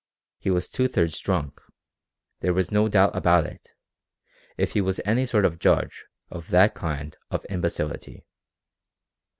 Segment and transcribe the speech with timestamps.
[0.39, 1.61] He was two thirds drunk.
[2.39, 3.67] There was no doubt about it,
[4.57, 8.25] if he was any sort of judge of that kind of imbecility.